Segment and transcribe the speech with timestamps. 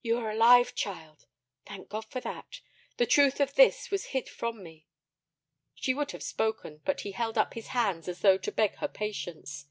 [0.00, 1.26] "You are alive, child;
[1.66, 2.62] thank God for that!
[2.96, 4.86] The truth of this was hid from me."
[5.74, 8.88] She would have spoken, but he held up his hands as though to beg her
[8.88, 9.66] patience.